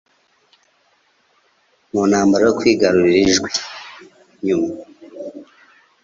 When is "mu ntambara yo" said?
1.91-2.53